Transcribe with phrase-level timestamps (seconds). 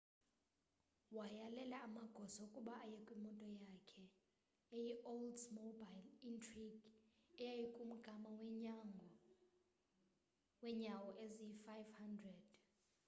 [1.17, 4.03] wayalela amagosa ukuba aye kwimoto yakhe
[4.77, 5.89] eyi-oldsmobile
[6.29, 6.81] intrigue
[7.45, 8.29] eyaykumgama
[10.63, 12.27] weenyawo eziyi-500